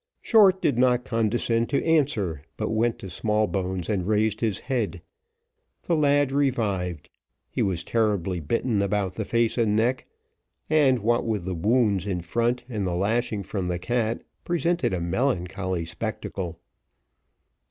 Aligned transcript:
Short 0.19 0.63
did 0.63 0.79
not 0.79 1.05
condescend 1.05 1.69
to 1.69 1.85
answer, 1.85 2.41
but 2.57 2.71
went 2.71 2.97
to 2.97 3.05
Smallbones 3.07 3.87
and 3.87 4.07
raised 4.07 4.41
his 4.41 4.61
head. 4.61 5.03
The 5.83 5.95
lad 5.95 6.31
revived. 6.31 7.07
He 7.51 7.61
was 7.61 7.83
terribly 7.83 8.39
bitten 8.39 8.81
about 8.81 9.13
the 9.13 9.25
face 9.25 9.59
and 9.59 9.75
neck, 9.75 10.07
and 10.71 11.03
what 11.03 11.23
with 11.27 11.45
the 11.45 11.53
wounds 11.53 12.07
in 12.07 12.21
front, 12.21 12.63
and 12.67 12.87
the 12.87 12.95
lashing 12.95 13.43
from 13.43 13.67
the 13.67 13.77
cat, 13.77 14.23
presented 14.43 14.91
a 14.91 14.99
melancholy 14.99 15.85
spectacle. 15.85 16.59